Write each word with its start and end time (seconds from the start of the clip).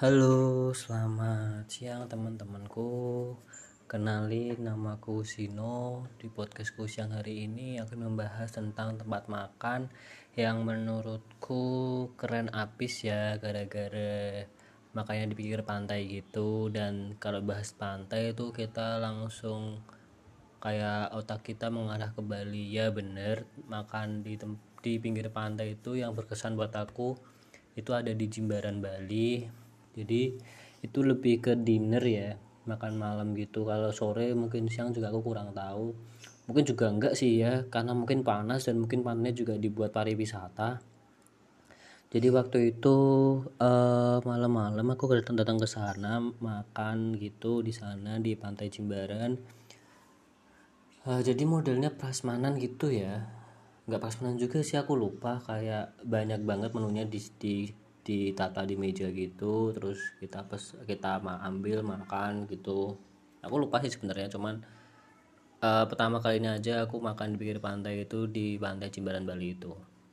Halo, 0.00 0.72
selamat 0.72 1.68
siang 1.68 2.08
teman-temanku. 2.08 3.36
Kenali 3.84 4.56
namaku 4.56 5.28
Sino. 5.28 6.08
Di 6.16 6.32
podcastku 6.32 6.88
siang 6.88 7.12
hari 7.12 7.44
ini 7.44 7.76
akan 7.84 8.08
membahas 8.08 8.48
tentang 8.48 8.96
tempat 8.96 9.28
makan 9.28 9.92
yang 10.40 10.64
menurutku 10.64 12.08
keren 12.16 12.48
abis 12.48 13.12
ya 13.12 13.36
gara-gara 13.36 14.48
makanya 14.96 15.28
di 15.28 15.34
pinggir 15.36 15.68
pantai 15.68 16.08
gitu 16.08 16.72
dan 16.72 17.20
kalau 17.20 17.44
bahas 17.44 17.68
pantai 17.76 18.32
itu 18.32 18.56
kita 18.56 19.04
langsung 19.04 19.84
kayak 20.64 21.12
otak 21.12 21.44
kita 21.44 21.68
mengarah 21.68 22.16
ke 22.16 22.24
Bali 22.24 22.72
ya 22.72 22.88
bener 22.88 23.44
makan 23.68 24.24
di 24.24 24.40
di 24.80 24.96
pinggir 24.96 25.28
pantai 25.28 25.76
itu 25.76 26.00
yang 26.00 26.16
berkesan 26.16 26.56
buat 26.56 26.72
aku 26.72 27.20
itu 27.76 27.92
ada 27.92 28.16
di 28.16 28.24
Jimbaran 28.32 28.80
Bali 28.80 29.60
jadi 29.94 30.34
itu 30.80 30.98
lebih 31.04 31.44
ke 31.44 31.52
dinner 31.58 32.02
ya 32.04 32.36
makan 32.68 32.94
malam 32.96 33.34
gitu. 33.36 33.66
Kalau 33.66 33.90
sore 33.90 34.32
mungkin 34.36 34.70
siang 34.70 34.94
juga 34.94 35.10
aku 35.10 35.20
kurang 35.24 35.50
tahu. 35.56 35.92
Mungkin 36.48 36.64
juga 36.66 36.90
enggak 36.90 37.14
sih 37.14 37.40
ya 37.40 37.66
karena 37.70 37.94
mungkin 37.94 38.26
panas 38.26 38.66
dan 38.66 38.82
mungkin 38.82 39.06
panennya 39.06 39.34
juga 39.34 39.54
dibuat 39.58 39.94
pariwisata. 39.94 40.82
Jadi 42.10 42.26
waktu 42.26 42.74
itu 42.74 42.96
uh, 43.62 44.18
malam-malam 44.26 44.82
aku 44.82 45.14
datang 45.14 45.38
datang 45.38 45.62
ke 45.62 45.68
sana 45.70 46.18
makan 46.18 47.14
gitu 47.22 47.62
di 47.62 47.70
sana 47.70 48.18
di 48.18 48.34
pantai 48.34 48.66
Jimbaran. 48.66 49.38
Uh, 51.06 51.22
jadi 51.22 51.46
modelnya 51.46 51.94
prasmanan 51.94 52.58
gitu 52.58 52.90
ya. 52.90 53.30
Nggak 53.86 54.02
prasmanan 54.02 54.42
juga 54.42 54.58
sih 54.66 54.74
aku 54.74 54.98
lupa. 54.98 55.38
Kayak 55.38 55.94
banyak 56.02 56.42
banget 56.42 56.74
menunya 56.74 57.06
di, 57.06 57.22
di 57.38 57.56
ditata 58.00 58.64
di 58.64 58.74
meja 58.80 59.06
gitu 59.12 59.70
terus 59.76 60.00
kita 60.18 60.46
pes 60.48 60.76
kita 60.88 61.20
ambil 61.20 61.84
makan 61.84 62.48
gitu. 62.48 62.96
Aku 63.40 63.54
lupa 63.56 63.80
sih 63.80 63.92
sebenarnya 63.92 64.28
cuman 64.32 64.60
uh, 65.64 65.84
pertama 65.88 66.20
kali 66.20 66.40
ini 66.40 66.48
aja 66.52 66.84
aku 66.84 67.00
makan 67.00 67.34
di 67.34 67.36
pinggir 67.40 67.60
pantai 67.60 68.04
itu 68.04 68.28
di 68.28 68.60
pantai 68.60 68.92
Jimbaran 68.92 69.24
Bali 69.24 69.56
itu 69.56 69.72